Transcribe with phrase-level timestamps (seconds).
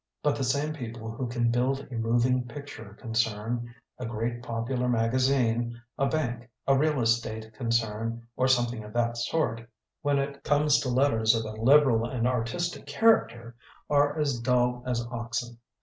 [0.23, 4.89] But the same people who can build a moving picture concern, a great popu lar
[4.89, 9.69] magazine, a bank, a real estate con cern or something of that sort,
[10.01, 13.55] when it comes to letters of a liberal and artis tic character,
[13.91, 15.59] are as dull as oxen.